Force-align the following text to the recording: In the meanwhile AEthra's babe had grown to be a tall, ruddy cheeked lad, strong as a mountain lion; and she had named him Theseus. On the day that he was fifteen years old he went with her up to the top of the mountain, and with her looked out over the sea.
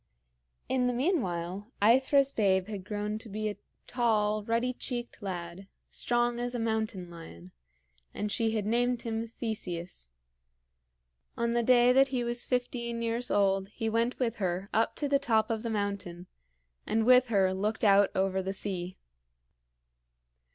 In 0.67 0.87
the 0.87 0.93
meanwhile 0.93 1.71
AEthra's 1.79 2.31
babe 2.31 2.65
had 2.69 2.83
grown 2.83 3.19
to 3.19 3.29
be 3.29 3.47
a 3.49 3.57
tall, 3.85 4.43
ruddy 4.43 4.73
cheeked 4.73 5.21
lad, 5.21 5.67
strong 5.91 6.39
as 6.39 6.55
a 6.55 6.59
mountain 6.59 7.11
lion; 7.11 7.51
and 8.11 8.31
she 8.31 8.49
had 8.55 8.65
named 8.65 9.03
him 9.03 9.27
Theseus. 9.27 10.09
On 11.37 11.53
the 11.53 11.61
day 11.61 11.93
that 11.93 12.07
he 12.07 12.23
was 12.23 12.45
fifteen 12.47 13.03
years 13.03 13.29
old 13.29 13.67
he 13.67 13.89
went 13.91 14.17
with 14.17 14.37
her 14.37 14.69
up 14.73 14.95
to 14.95 15.07
the 15.07 15.19
top 15.19 15.51
of 15.51 15.61
the 15.61 15.69
mountain, 15.69 16.25
and 16.87 17.05
with 17.05 17.27
her 17.27 17.53
looked 17.53 17.83
out 17.83 18.09
over 18.15 18.41
the 18.41 18.53
sea. 18.53 18.97